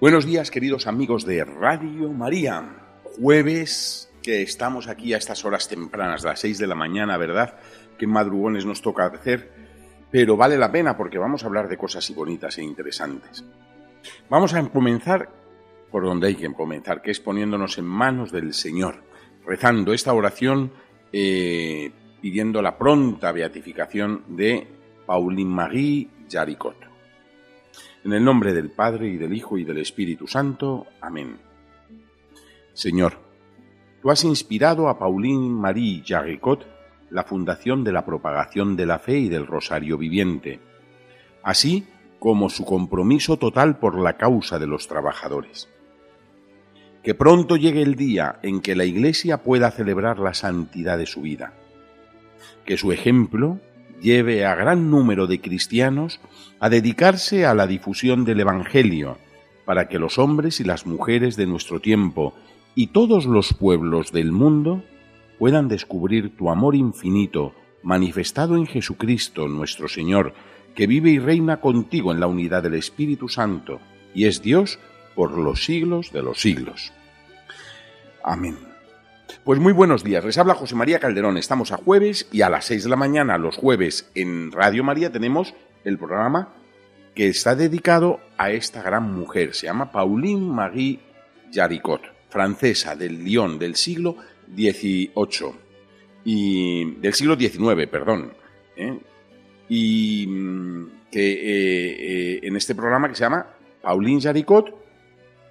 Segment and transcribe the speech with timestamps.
[0.00, 2.62] Buenos días, queridos amigos de Radio María.
[3.04, 7.56] Jueves que estamos aquí a estas horas tempranas, las 6 de la mañana, ¿verdad?
[7.96, 9.52] Qué madrugones nos toca hacer,
[10.10, 13.44] pero vale la pena porque vamos a hablar de cosas bonitas e interesantes.
[14.28, 15.30] Vamos a comenzar
[15.92, 19.04] por donde hay que comenzar, que es poniéndonos en manos del Señor,
[19.46, 20.72] rezando esta oración
[21.12, 24.66] eh, pidiendo la pronta beatificación de
[25.06, 26.93] Pauline Marie Jaricot.
[28.04, 30.86] En el nombre del Padre y del Hijo y del Espíritu Santo.
[31.00, 31.38] Amén.
[32.74, 33.14] Señor,
[34.02, 36.66] tú has inspirado a Pauline Marie Jaricot
[37.08, 40.60] la fundación de la propagación de la fe y del Rosario Viviente,
[41.42, 41.86] así
[42.18, 45.70] como su compromiso total por la causa de los trabajadores.
[47.02, 51.22] Que pronto llegue el día en que la Iglesia pueda celebrar la santidad de su
[51.22, 51.54] vida.
[52.66, 53.60] Que su ejemplo
[54.04, 56.20] lleve a gran número de cristianos
[56.60, 59.16] a dedicarse a la difusión del Evangelio,
[59.64, 62.34] para que los hombres y las mujeres de nuestro tiempo
[62.74, 64.84] y todos los pueblos del mundo
[65.38, 70.34] puedan descubrir tu amor infinito manifestado en Jesucristo nuestro Señor,
[70.74, 73.80] que vive y reina contigo en la unidad del Espíritu Santo,
[74.14, 74.78] y es Dios
[75.14, 76.92] por los siglos de los siglos.
[78.22, 78.73] Amén.
[79.44, 82.64] Pues muy buenos días, les habla José María Calderón, estamos a jueves y a las
[82.66, 85.54] 6 de la mañana los jueves en Radio María tenemos
[85.84, 86.54] el programa
[87.14, 91.00] que está dedicado a esta gran mujer, se llama Pauline Marie
[91.52, 94.16] Jaricot, francesa del Lyon del siglo
[94.54, 95.12] XVIII
[96.24, 98.32] y del siglo XIX, perdón,
[98.76, 98.98] ¿eh?
[99.68, 103.46] y mm, que eh, eh, en este programa que se llama
[103.82, 104.74] Pauline Jaricot,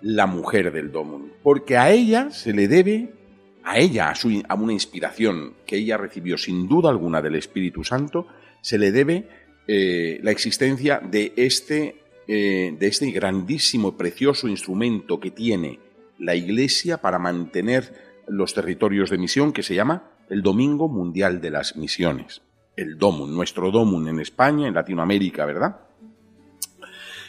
[0.02, 3.23] la mujer del Domun, porque a ella se le debe
[3.64, 7.84] a ella, a, su, a una inspiración que ella recibió sin duda alguna del Espíritu
[7.84, 8.28] Santo,
[8.62, 9.28] se le debe
[9.68, 15.80] eh, la existencia de este, eh, de este grandísimo, precioso instrumento que tiene
[16.20, 21.52] la Iglesia para mantener los territorios de misión, que se llama el Domingo Mundial de
[21.52, 22.42] las Misiones.
[22.76, 25.82] El DOMUN, nuestro DOMUN en España, en Latinoamérica, ¿verdad?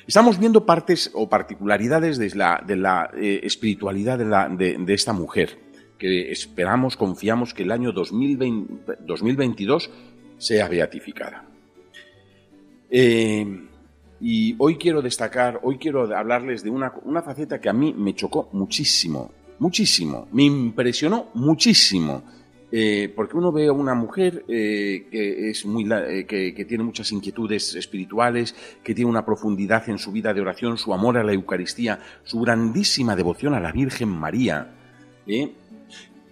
[0.07, 5.64] Estamos viendo partes o particularidades de la, de la eh, espiritualidad de esta mujer
[6.05, 9.91] esperamos, confiamos que el año 2022
[10.39, 11.49] sea beatificada.
[12.91, 13.69] Eh,
[14.21, 16.93] y hoy quiero destacar, hoy quiero hablarles de una,
[17.23, 22.23] faceta que a mí me chocó muchísimo, muchísimo, me impresionó muchísimo.
[22.77, 25.85] Eh, porque uno ve a una mujer eh, que, es muy,
[26.27, 30.93] que, tiene muchas inquietudes espirituales, que tiene una profundidad en su vida de oración, su
[30.93, 34.75] amor a la Eucaristía, su grandísima devoción a la Virgen María.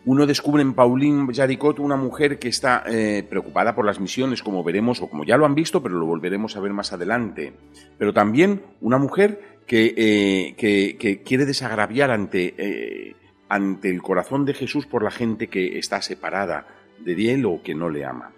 [0.04, 4.64] Uno descubre en Pauline Jaricot una mujer que está eh, preocupada por las misiones, como
[4.64, 7.52] veremos, o como ya lo han visto, pero lo volveremos a ver más adelante.
[7.98, 13.16] Pero también una mujer que, eh, que, quiere desagraviar ante, eh,
[13.48, 16.66] ante el corazón de Jesús por la gente que está separada
[16.98, 18.32] de él o que no le ama.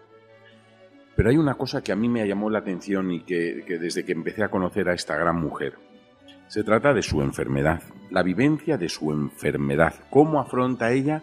[1.17, 4.05] Pero hay una cosa que a mí me llamó la atención y que, que desde
[4.05, 5.79] que empecé a conocer a esta gran mujer.
[6.49, 11.23] Se trata de su enfermedad, la vivencia de su enfermedad, cómo afronta ella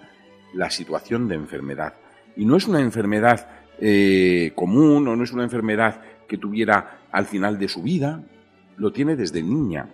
[0.54, 1.94] la situación de enfermedad.
[2.36, 3.48] Y no es una enfermedad
[3.80, 8.24] eh, común o no es una enfermedad que tuviera al final de su vida,
[8.78, 9.90] lo tiene desde niña.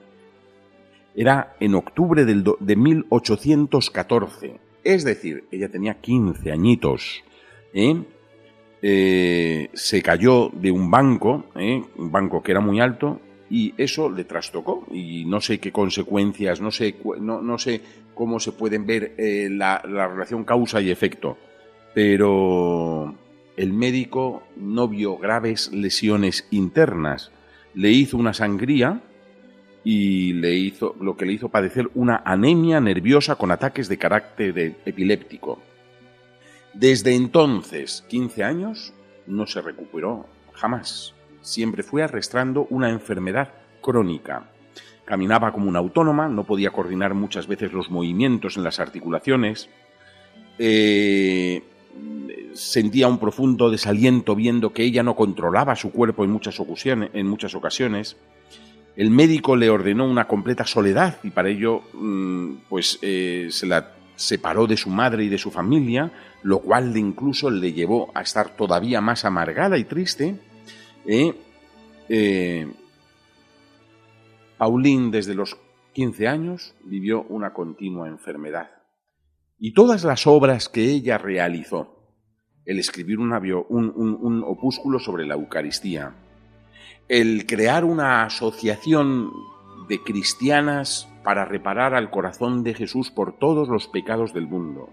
[1.16, 7.24] Era en octubre del de 1814, es decir, ella tenía 15 añitos.
[7.74, 8.04] ¿eh?
[8.82, 14.26] Eh, se cayó de un banco, un banco que era muy alto, y eso le
[14.26, 17.82] trastocó y no sé qué consecuencias, no sé, no, no sé
[18.18, 21.38] cómo se pueden ver eh, la, la, relación causa y efecto,
[21.94, 23.16] pero
[23.56, 27.32] el médico no vio graves lesiones internas,
[27.74, 29.02] le hizo una sangría
[29.84, 34.76] y le hizo lo que le hizo padecer una anemia nerviosa con ataques de carácter
[34.86, 35.62] epiléptico.
[36.74, 38.94] Desde entonces, 15 años,
[39.26, 41.14] no se recuperó jamás
[41.48, 43.50] siempre fue arrastrando una enfermedad
[43.82, 44.50] crónica.
[45.08, 49.70] Caminaba como una autónoma, no podía coordinar muchas veces los movimientos en las articulaciones,
[50.60, 51.64] eh,
[52.54, 57.12] sentía un profundo desaliento viendo que ella no controlaba su cuerpo en muchas ocasiones.
[57.14, 58.18] En muchas ocasiones.
[58.98, 63.94] El médico le ordenó una completa soledad y para ello mm, pues, eh, se la
[64.18, 66.12] separó de su madre y de su familia,
[66.44, 70.36] lo cual incluso le llevó a estar todavía más amargada y triste.
[71.06, 71.34] ¿eh?
[74.58, 75.58] Pauline desde los
[75.94, 78.70] 15 años vivió una continua enfermedad.
[79.60, 81.96] Y todas las obras que ella realizó,
[82.66, 86.14] el escribir un, un opúsculo sobre la Eucaristía,
[87.08, 89.32] el crear una asociación
[89.88, 94.90] de cristianas para reparar al corazón de Jesús por todos los pecados del mundo.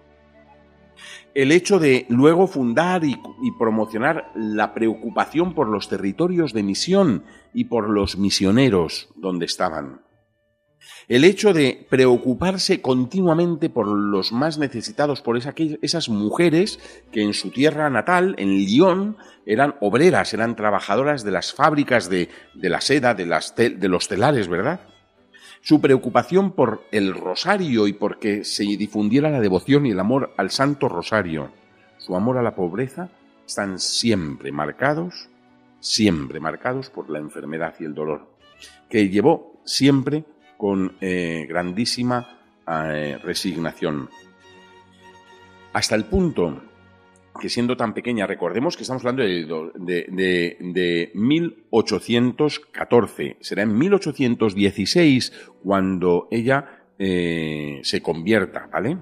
[1.35, 3.17] El hecho de luego fundar y,
[3.59, 10.03] promocionar la preocupación por los territorios de misión y por los misioneros donde estaban.
[11.09, 16.79] El hecho de preocuparse continuamente por los más necesitados, por esas mujeres
[17.11, 19.17] que en su tierra natal, en Lyon,
[19.47, 23.27] eran obreras, eran trabajadoras de las fábricas de, la seda, de,
[23.71, 24.81] de los telares, ¿verdad?
[25.65, 30.35] Su preocupación por el rosario y por que se difundiera la devoción y el amor
[30.37, 31.53] al Santo Rosario,
[31.97, 33.09] su amor a la pobreza,
[33.47, 35.31] están siempre marcados,
[35.81, 38.29] siempre marcados por la enfermedad y el dolor,
[38.91, 40.27] que llevó siempre
[40.59, 44.11] con eh, grandísima eh, resignación.
[45.73, 46.61] Hasta el punto
[47.41, 55.33] que siendo tan pequeña, recordemos que estamos hablando de, 1814, será en 1816
[55.63, 58.99] cuando ella eh, se convierta, ¿vale?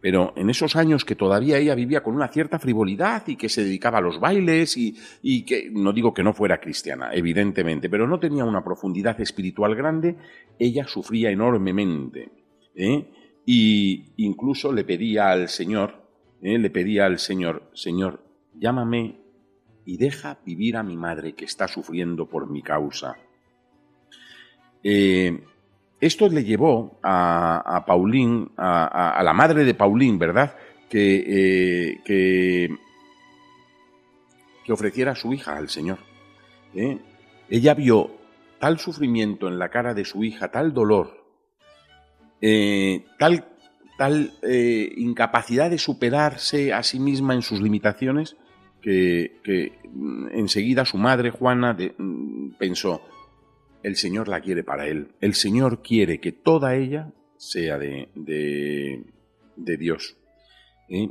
[0.00, 3.64] Pero en esos años que todavía ella vivía con una cierta frivolidad y que se
[3.64, 8.06] dedicaba a los bailes y, y que, no digo que no fuera cristiana, evidentemente, pero
[8.06, 10.16] no tenía una profundidad espiritual grande,
[10.58, 12.30] ella sufría enormemente.
[12.74, 13.06] ¿eh?
[13.44, 16.01] Y incluso le pedía al Señor,
[16.42, 16.58] ¿eh?
[16.58, 18.22] le pedía al Señor, Señor,
[18.54, 19.20] llámame
[19.84, 23.16] y deja vivir a mi madre que está sufriendo por mi causa.
[24.82, 25.42] Eh,
[26.00, 30.56] esto le llevó a, Paulín, a, la madre de Paulín, ¿verdad?
[30.88, 32.68] Que, eh, que,
[34.72, 35.98] ofreciera a su hija al Señor.
[37.48, 38.10] Ella vio
[38.58, 41.22] tal sufrimiento en la cara de su hija, tal dolor,
[42.40, 43.44] eh, tal,
[43.98, 44.32] tal
[44.96, 48.36] incapacidad de superarse a sí misma en sus limitaciones,
[48.80, 49.78] que, que
[50.32, 53.02] enseguida su madre, Juana, mm, pensó,
[53.82, 55.14] el Señor la quiere para Él.
[55.20, 60.16] El Señor quiere que toda ella sea de, de, Dios.
[60.88, 61.08] ¿eh?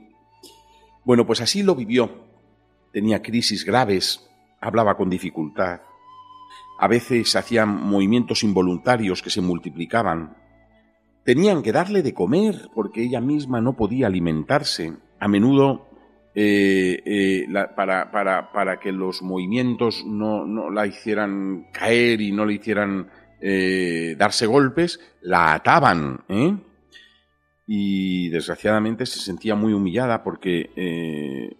[1.03, 2.27] Bueno, pues así lo vivió.
[2.93, 4.29] Tenía crisis graves,
[4.59, 5.81] hablaba con dificultad.
[6.79, 10.37] A veces hacían movimientos involuntarios que se multiplicaban.
[11.23, 14.93] Tenían que darle de comer porque ella misma no podía alimentarse.
[15.19, 15.91] A menudo
[16.33, 22.45] eh, eh, para, para, para, que los movimientos no, no, la hicieran caer y no
[22.45, 23.09] le hicieran
[23.41, 26.23] eh, darse golpes, la ataban.
[27.67, 31.57] Y desgraciadamente se sentía muy humillada porque,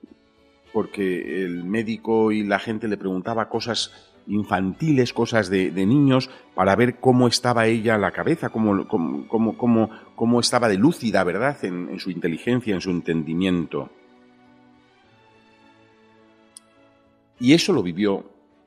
[0.74, 7.00] porque el médico y la gente le preguntaba cosas infantiles, cosas de, niños, para ver
[7.00, 12.12] cómo estaba ella la cabeza, cómo, cómo, cómo, cómo estaba de lúcida, ¿verdad?, en su
[12.12, 13.90] inteligencia, en su entendimiento.
[17.40, 18.24] Y eso lo vivió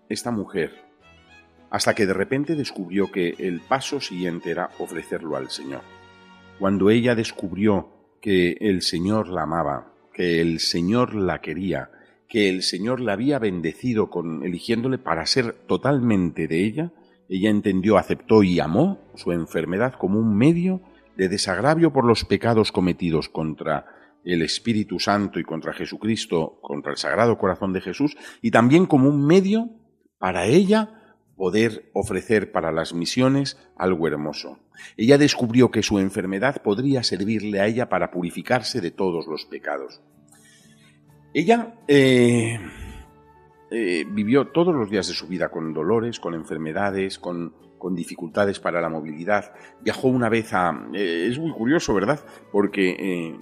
[0.08, 0.84] esta mujer
[1.74, 5.82] hasta que de repente descubrió que el paso siguiente era ofrecerlo al Señor.
[6.60, 7.88] Cuando ella descubrió
[8.20, 11.90] que el Señor la amaba, que el Señor la quería,
[12.34, 16.90] que el Señor la había bendecido con eligiéndole para ser totalmente de ella,
[17.28, 20.80] ella entendió, aceptó y amó su enfermedad como un medio
[21.16, 23.86] de desagravio por los pecados cometidos contra
[24.24, 29.08] el Espíritu Santo y contra Jesucristo, contra el Sagrado Corazón de Jesús, y también como
[29.10, 29.70] un medio
[30.18, 34.58] para ella poder ofrecer para las misiones algo hermoso.
[34.96, 40.00] Ella descubrió que su enfermedad podría servirle a ella para purificarse de todos los pecados.
[41.34, 42.60] Ella eh,
[43.70, 48.60] eh, vivió todos los días de su vida con dolores, con enfermedades, con, con dificultades
[48.60, 49.52] para la movilidad.
[49.82, 50.88] Viajó una vez a...
[50.94, 52.20] Eh, es muy curioso, ¿verdad?
[52.52, 53.40] Porque eh,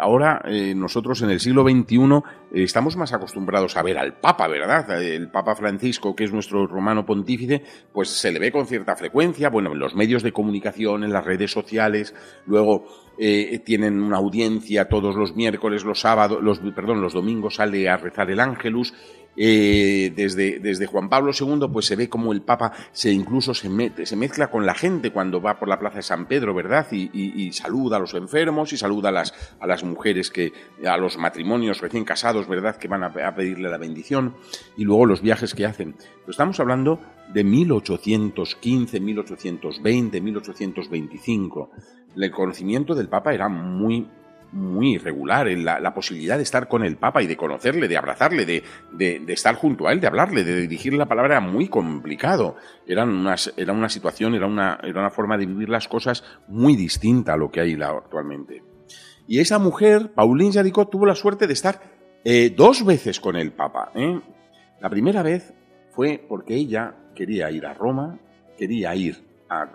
[0.00, 4.48] ahora eh, nosotros en el siglo XXI eh, estamos más acostumbrados a ver al Papa,
[4.48, 5.02] ¿verdad?
[5.02, 9.50] El Papa Francisco, que es nuestro romano pontífice, pues se le ve con cierta frecuencia,
[9.50, 12.14] bueno, en los medios de comunicación, en las redes sociales,
[12.46, 13.04] luego
[13.64, 18.28] tienen una audiencia todos los miércoles, los sábados, los, perdón, los domingos sale a rezar
[18.28, 18.92] el Ángelus,
[19.36, 23.68] Eh, desde, desde Juan Pablo II, pues se ve como el Papa se incluso se,
[24.04, 26.86] se mezcla con la gente cuando va por la plaza de San Pedro, ¿verdad?
[26.92, 30.52] Y, saluda a los enfermos y saluda a las, a las mujeres que,
[30.86, 32.76] a los matrimonios recién casados, ¿verdad?
[32.76, 34.36] Que van a, pedirle la bendición
[34.76, 35.94] y luego los viajes que hacen.
[35.94, 37.00] Pero estamos hablando
[37.32, 41.70] de 1815, 1820, 1825.
[42.16, 44.08] El conocimiento del Papa era muy
[44.54, 48.46] muy irregular, la, la, posibilidad de estar con el Papa y de conocerle, de abrazarle,
[48.46, 48.62] de,
[49.28, 52.56] estar junto a él, de hablarle, de dirigirle la palabra, era muy complicado.
[52.86, 57.36] Era una situación, era una, era una forma de vivir las cosas muy distinta a
[57.36, 58.62] lo que hay actualmente.
[59.26, 61.80] Y esa mujer, Pauline Jaricot, tuvo la suerte de estar
[62.24, 63.90] eh, dos veces con el Papa.
[63.94, 64.20] ¿eh?
[64.80, 65.52] La primera vez
[65.90, 68.18] fue porque ella quería ir a Roma,
[68.56, 69.68] quería ir a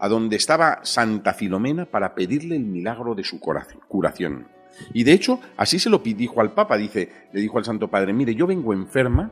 [0.00, 4.48] a donde estaba Santa Filomena para pedirle el milagro de su curación.
[4.92, 8.12] Y de hecho, así se lo dijo al Papa, dice, le dijo al Santo Padre,
[8.12, 9.30] mire, yo vengo enferma,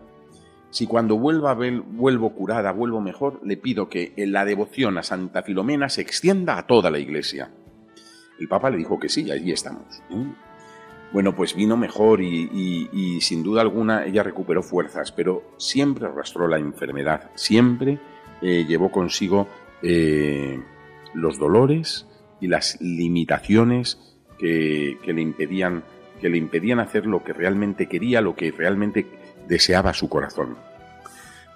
[0.71, 5.89] si cuando vuelva vuelvo curada, vuelvo mejor, le pido que la devoción a Santa Filomena
[5.89, 7.51] se extienda a toda la iglesia.
[8.39, 10.03] El Papa le dijo que sí, y allí estamos.
[11.13, 16.59] Bueno, pues vino mejor y, sin duda alguna ella recuperó fuerzas, pero siempre arrastró la
[16.59, 17.99] enfermedad, siempre
[18.43, 19.49] eh, llevó consigo
[19.83, 20.61] eh,
[21.15, 22.07] los dolores
[22.41, 23.99] y las limitaciones
[24.39, 25.83] que, le impedían,
[26.21, 29.07] que le impedían hacer lo que realmente quería, lo que realmente
[29.49, 30.57] deseaba su corazón.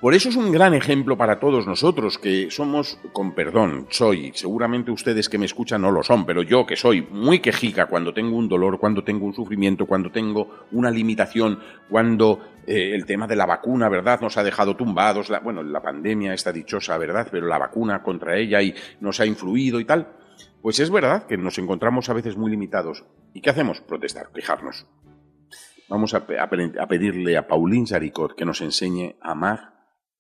[0.02, 4.90] Por eso es un gran ejemplo para todos nosotros que somos, con perdón, soy, seguramente
[4.90, 8.37] ustedes que me escuchan no lo son, pero yo que soy muy quejica cuando tengo
[8.37, 13.37] un dolor, cuando tengo un sufrimiento, cuando tengo una limitación, cuando eh, el tema de
[13.37, 14.21] la vacuna, ¿verdad?
[14.21, 17.28] Nos ha dejado tumbados, la, bueno, la pandemia está dichosa, ¿verdad?
[17.30, 20.09] Pero la vacuna contra ella y nos ha influido y tal.
[20.61, 23.04] Pues es verdad que nos encontramos a veces muy limitados.
[23.35, 23.80] ¿Y qué hacemos?
[23.80, 24.85] Protestar, quejarnos.
[25.88, 29.71] Vamos a, pedirle a Pauline Saricot que nos enseñe a amar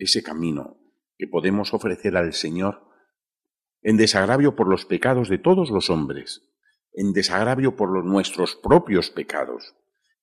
[0.04, 0.78] ese camino
[1.16, 2.88] que podemos ofrecer al Señor
[3.82, 6.42] en desagravio por los pecados de todos los hombres,
[6.92, 9.74] en desagravio por los nuestros propios pecados,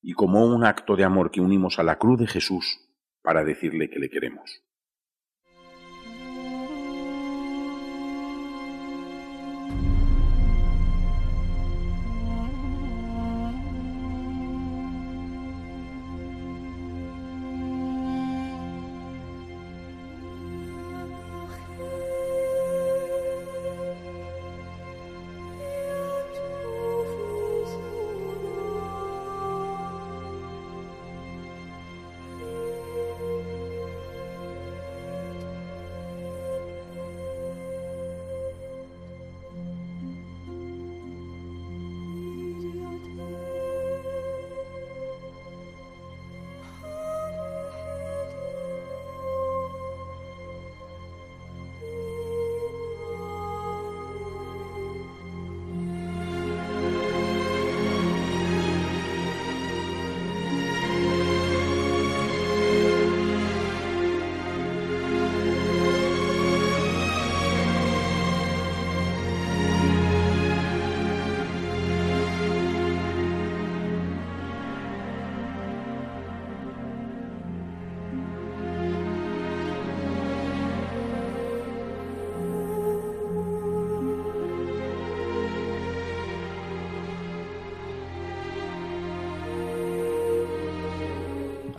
[0.01, 2.79] y como un acto de amor que unimos a la cruz de Jesús
[3.21, 4.63] para decirle que le queremos.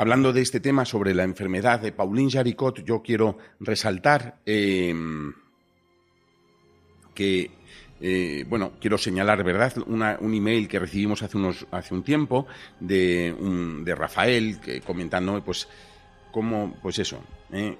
[0.00, 5.30] Hablando de este tema sobre la enfermedad de Pauline Jaricot, yo quiero resaltar em,
[7.14, 7.50] que,
[8.00, 12.46] eh, bueno, quiero señalar, ¿verdad?, un email que recibimos hace, unos, hace un tiempo
[12.80, 13.36] de,
[13.84, 15.68] de Rafael que, comentando, pues,
[16.32, 17.76] cómo, pues eso, eh,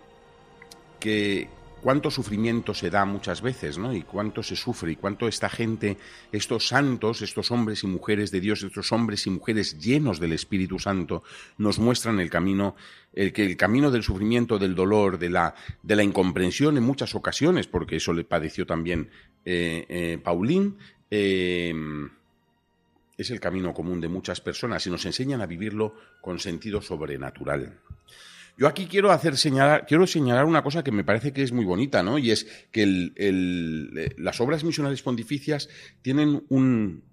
[0.99, 1.49] que,
[1.81, 3.95] cuánto sufrimiento se da muchas veces, ¿no?
[3.95, 5.97] Y cuánto se sufre y cuánto esta gente,
[6.33, 10.79] estos santos, estos hombres y mujeres de Dios, estos hombres y mujeres llenos del Espíritu
[10.79, 11.23] Santo,
[11.59, 12.77] nos muestran el camino,
[13.13, 17.67] el el camino del sufrimiento, del dolor, de la, de la incomprensión en muchas ocasiones,
[17.67, 19.11] porque eso le padeció también
[19.45, 20.77] eh, eh, Paulín.
[21.11, 21.75] Eh,
[23.21, 27.79] es el camino común de muchas personas y nos enseñan a vivirlo con sentido sobrenatural.
[28.57, 31.65] Yo aquí quiero hacer señalar, quiero señalar una cosa que me parece que es muy
[31.65, 32.19] bonita, ¿no?
[32.19, 32.85] Y es que
[34.17, 35.69] las obras misionales pontificias
[36.03, 37.05] tienen un,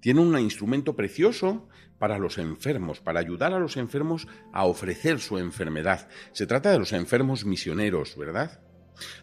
[0.00, 5.38] tienen un instrumento precioso para los enfermos, para ayudar a los enfermos a ofrecer su
[5.38, 6.08] enfermedad.
[6.32, 8.60] Se trata de los enfermos misioneros, ¿verdad?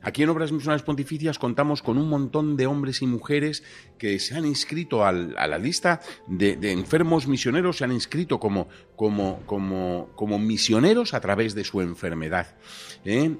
[0.01, 3.63] Aquí en Obras Misionales Pontificias contamos con un montón de hombres y mujeres
[3.98, 8.68] que se han inscrito a la lista de, enfermos misioneros, se han inscrito como,
[10.39, 12.56] misioneros a través de su enfermedad.
[13.06, 13.36] ¿eh?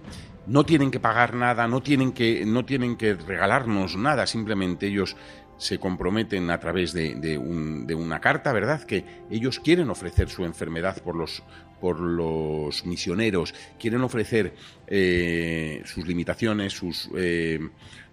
[0.46, 5.16] No tienen que pagar nada, no tienen que regalarnos nada, simplemente ellos
[5.64, 8.84] se comprometen a través de, una carta, ¿verdad?
[8.84, 11.42] Que ellos quieren ofrecer su enfermedad por los,
[11.80, 14.56] por los misioneros, quieren ofrecer
[14.88, 17.62] eh, sus limitaciones, sus, eh,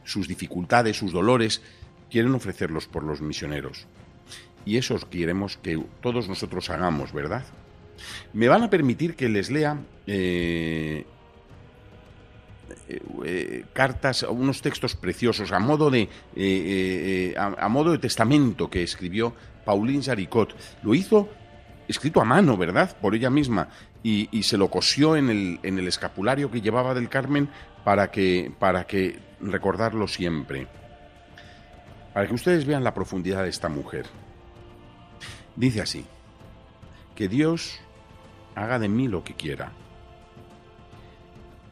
[0.04, 1.61] sus dificultades, sus dolores,
[2.09, 3.88] quieren ofrecerlos por los misioneros.
[4.64, 7.45] Y eso queremos que todos nosotros hagamos, ¿verdad?
[8.33, 9.76] Me van a permitir que les lea
[10.07, 11.04] eh,
[12.89, 18.83] eh, eh, cartas, unos textos preciosos a modo de, eh, a, modo de testamento que
[18.83, 19.35] escribió
[19.65, 20.55] Pauline Jaricot.
[20.83, 21.29] Lo hizo
[21.89, 22.97] escrito a mano, ¿verdad?
[23.00, 23.69] Por ella misma.
[24.03, 27.50] Y, se lo cosió en el, en el, escapulario que llevaba del Carmen
[27.85, 30.67] para que, para que recordarlo siempre.
[32.15, 34.07] Para que ustedes vean la profundidad de esta mujer.
[35.55, 36.07] Dice así,
[37.15, 37.79] que Dios
[38.55, 39.73] haga de mí lo que quiera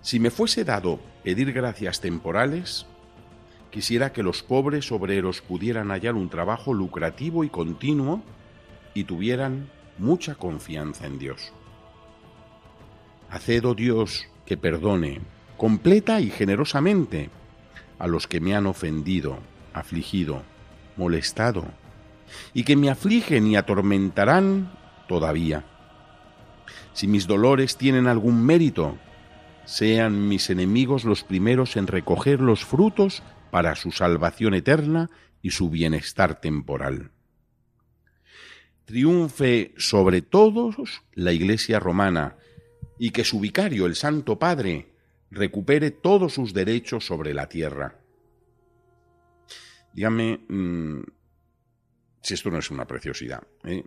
[0.08, 2.86] si me fuese dado pedir gracias temporales,
[3.70, 8.22] quisiera que los pobres obreros pudieran hallar un trabajo lucrativo y continuo
[8.94, 11.52] y tuvieran mucha confianza en Dios.
[13.28, 15.20] Haced, oh Dios, que perdone,
[15.58, 17.28] completa y generosamente,
[17.98, 19.40] a los que me han ofendido,
[19.74, 20.42] afligido,
[20.96, 21.66] molestado,
[22.54, 24.72] y que me afligen y atormentarán
[25.06, 25.66] todavía.
[26.94, 28.96] Si mis dolores tienen algún mérito,
[29.68, 35.10] sean mis enemigos los primeros en recoger los frutos para su salvación eterna
[35.42, 37.10] y su bienestar temporal.
[38.87, 42.37] Triunfe sobre todos la Iglesia romana
[42.98, 44.94] y que su vicario, el Santo Padre,
[45.30, 48.00] recupere todos sus derechos sobre la tierra.
[49.92, 51.02] Dígame mm,
[52.22, 53.42] si esto no es una preciosidad.
[53.64, 53.84] ¿eh?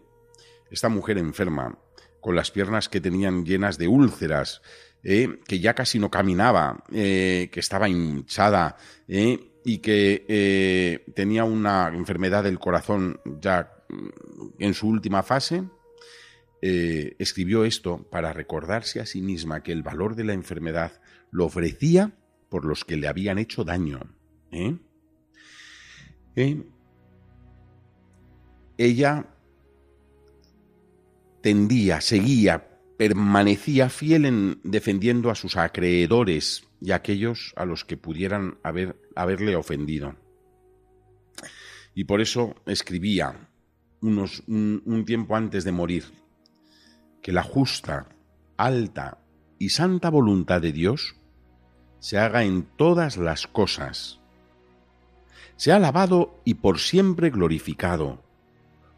[0.70, 1.80] Esta mujer enferma,
[2.20, 4.62] con las piernas que tenían llenas de úlceras,
[5.04, 8.78] eh, que ya casi no caminaba, eh, que estaba hinchada
[9.08, 15.64] eh, y que tenía una enfermedad del corazón ya mm, en su última fase,
[16.64, 22.12] escribió esto para recordarse a sí misma que el valor de la enfermedad lo ofrecía
[22.50, 24.00] por los que le habían hecho daño.
[28.78, 29.26] Ella
[31.42, 32.71] tendía, seguía
[33.02, 38.96] permanecía fiel en defendiendo a sus acreedores y a aquellos a los que pudieran haber,
[39.16, 40.16] haberle ofendido.
[41.96, 43.50] Y por eso escribía
[44.02, 46.04] unos, un, un tiempo antes de morir
[47.24, 48.08] que la justa,
[48.56, 49.18] alta
[49.58, 51.16] y santa voluntad de Dios
[51.98, 54.20] se haga en todas las cosas.
[55.56, 58.22] Sea alabado y por siempre glorificado.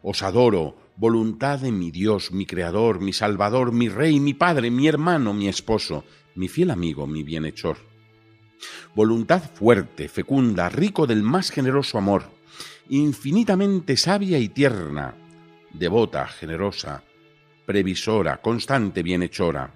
[0.02, 4.86] Os adoro, voluntad de mi Dios, mi Creador, mi Salvador, mi Rey, mi Padre, mi
[4.86, 6.04] hermano, mi esposo,
[6.34, 7.78] mi fiel amigo, mi bienhechor.
[8.94, 12.30] Voluntad fuerte, fecunda, rico del más generoso amor,
[12.88, 15.16] infinitamente sabia y tierna,
[15.72, 17.02] devota, generosa,
[17.66, 19.74] previsora, constante, bienhechora.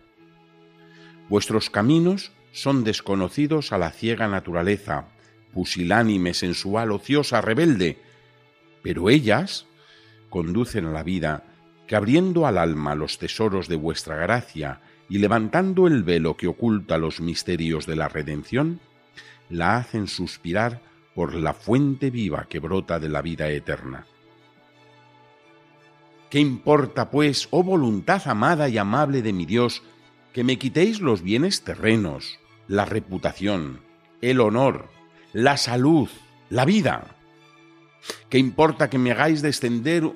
[1.29, 5.09] Vuestros caminos son desconocidos a la ciega naturaleza,
[5.53, 7.99] pusilánime, sensual, ociosa, rebelde,
[8.83, 9.67] pero ellas
[10.29, 11.45] conducen a la vida,
[11.87, 16.99] que abriendo al alma los tesoros de vuestra gracia y levantando el velo que oculta
[16.99, 18.81] los misterios de la redención,
[19.49, 20.83] la hacen suspirar
[21.15, 24.07] por la fuente viva que brota de la vida eterna.
[26.31, 29.83] ¿Qué importa, pues, oh voluntad amada y amable de mi Dios,
[30.35, 32.39] que me quitéis los bienes terrenos,
[32.69, 33.81] la reputación,
[34.21, 34.91] el honor,
[35.33, 36.09] la salud,
[36.51, 37.18] la vida?
[38.29, 40.11] ¿Qué importa que me hagáis descender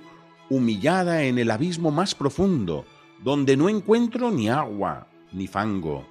[0.49, 2.85] humillada en el abismo más profundo,
[3.23, 6.07] donde no encuentro ni agua ni fango,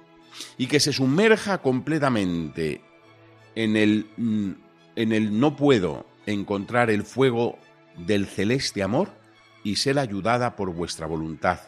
[0.58, 2.80] y que se sumerja completamente
[3.54, 4.50] en el, mm,
[4.96, 7.58] en el no puedo encontrar el fuego
[7.96, 9.10] del celeste amor
[9.64, 11.60] y ser ayudada por vuestra voluntad,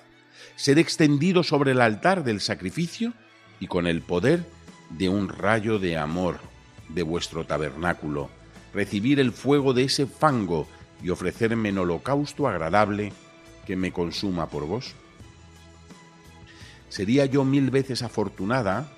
[0.57, 3.13] ser extendido sobre el altar del sacrificio
[3.61, 4.45] y con el poder
[4.91, 6.41] de un rayo de amor
[6.89, 8.31] de vuestro tabernáculo,
[8.75, 10.67] recibir el fuego de ese fango
[11.03, 13.13] y ofrecerme en holocausto agradable
[13.67, 14.95] que me consuma por vos?
[16.89, 18.93] Sería yo mil veces afortunada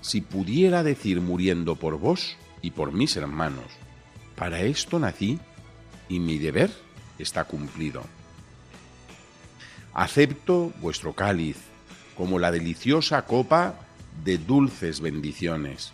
[0.00, 3.66] si pudiera decir muriendo por vos y por mis hermanos,
[4.36, 5.38] para esto nací
[6.08, 6.70] y mi deber
[7.18, 8.02] está cumplido.
[9.94, 11.56] Acepto vuestro cáliz
[12.16, 13.74] como la deliciosa copa
[14.24, 15.92] de dulces bendiciones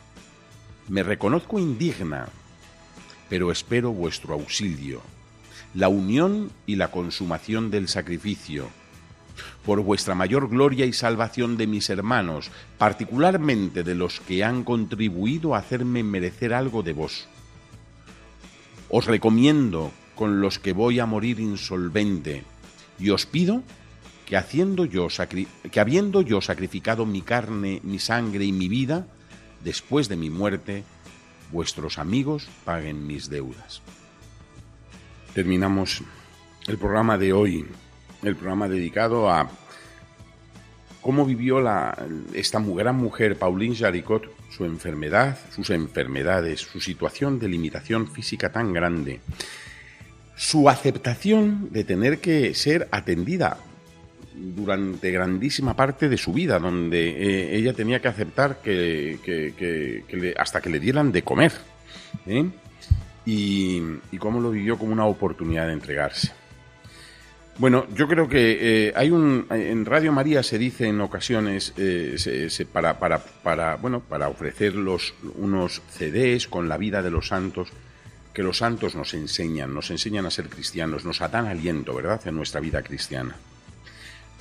[0.88, 2.28] Me reconozco indigna,
[3.28, 5.00] pero espero vuestro auxilio,
[5.74, 8.68] la unión y la consumación del sacrificio,
[9.64, 15.54] por vuestra mayor gloria y salvación de mis hermanos, particularmente de los que han contribuido
[15.54, 17.28] a hacerme merecer algo de vos.
[18.88, 22.44] Os recomiendo con los que voy a morir insolvente,
[22.98, 23.62] y os pido
[24.26, 25.08] que, haciendo yo
[25.70, 29.06] que habiendo yo sacrificado mi carne, mi sangre y mi vida,
[29.64, 30.84] después de mi muerte,
[31.54, 33.80] vuestros amigos paguen mis deudas.
[35.34, 36.02] Terminamos
[36.66, 37.64] el programa de hoy,
[38.22, 39.48] el programa dedicado a
[41.00, 41.96] cómo vivió la,
[42.34, 48.72] esta gran mujer, Pauline Jaricot, su enfermedad, sus enfermedades, su situación de limitación física tan
[48.72, 49.20] grande,
[50.36, 53.58] su aceptación de tener que ser atendida
[54.34, 60.70] durante grandísima parte de su vida, donde eh, ella tenía que aceptar que, hasta que
[60.70, 61.52] le dieran de comer.
[62.26, 62.44] ¿eh?
[63.26, 63.80] Y,
[64.12, 66.32] y, cómo lo vivió como una oportunidad de entregarse.
[67.56, 71.72] Bueno, yo creo que eh, hay un en Radio María se dice en ocasiones
[72.72, 77.68] para, para, para, bueno para ofrecer los, unos CDs con la vida de los santos
[78.34, 82.34] que los santos nos enseñan, nos enseñan a ser cristianos, nos dan aliento, ¿verdad?, en
[82.34, 83.36] nuestra vida cristiana.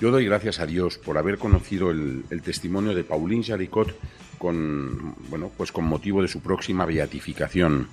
[0.03, 3.97] Yo doy gracias a Dios por haber conocido el, testimonio de Pauline Jaricot
[4.37, 7.87] con, bueno, pues con motivo de su próxima beatificación.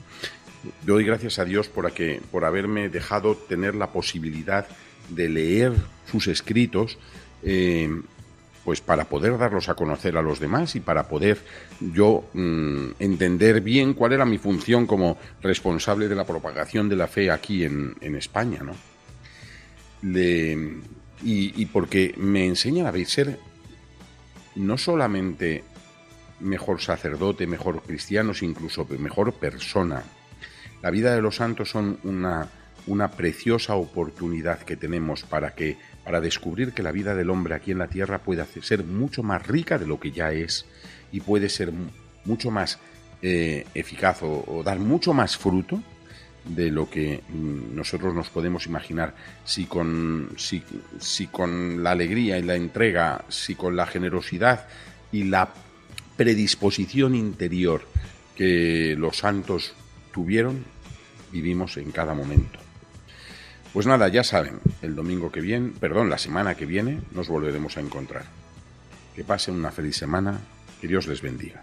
[0.84, 1.88] Yo doy gracias a Dios por,
[2.32, 4.66] por haberme dejado tener la posibilidad
[5.08, 5.72] de leer
[6.10, 6.98] sus escritos,
[7.44, 7.88] eh,
[8.64, 11.38] pues para poder darlos a conocer a los demás y para poder
[11.78, 17.06] yo mm, entender bien cuál era mi función como responsable de la propagación de la
[17.06, 18.74] fe aquí en, España, ¿no?
[21.22, 23.38] Y, porque me enseñan a ser
[24.56, 25.64] no solamente
[26.40, 30.02] mejor sacerdote, mejor cristiano, sino incluso mejor persona.
[30.82, 32.48] La vida de los santos son una,
[32.86, 37.70] una preciosa oportunidad que tenemos para que para descubrir que la vida del hombre aquí
[37.70, 40.64] en la tierra puede ser mucho más rica de lo que ya es
[41.12, 41.72] y puede ser
[42.24, 42.78] mucho más
[43.20, 45.82] eh, eficaz o dar mucho más fruto
[46.44, 49.14] de lo que mm, nosotros nos podemos imaginar.
[49.44, 50.62] Si con, si,
[50.98, 54.66] si con la alegría y la entrega, si con la generosidad
[55.12, 55.52] y la
[56.16, 57.82] predisposición interior
[58.36, 59.74] que los santos
[60.12, 60.64] tuvieron,
[61.32, 62.58] vivimos en cada momento.
[63.72, 67.76] Pues nada, ya saben, el domingo que viene, perdón, la semana que viene nos volveremos
[67.76, 68.24] a encontrar.
[69.14, 70.40] Que pasen una feliz semana,
[70.80, 71.62] que Dios les bendiga.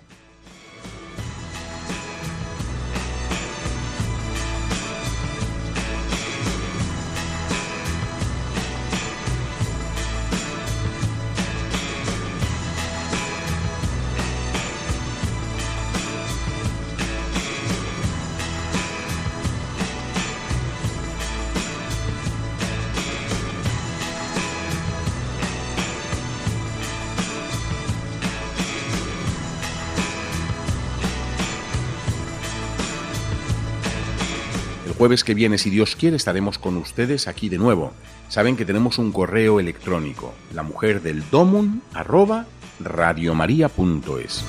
[34.97, 37.93] Jueves que viene, si Dios quiere, estaremos con ustedes aquí de nuevo.
[38.29, 42.47] Saben que tenemos un correo electrónico, la mujer del domun, arroba
[42.79, 44.43] radiomaria.es.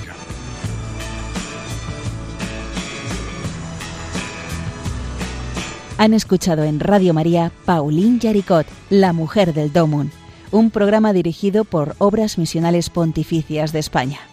[5.97, 10.11] Han escuchado en Radio María Pauline Yaricot, La Mujer del Domun,
[10.49, 14.28] un programa dirigido por Obras Misionales Pontificias de España.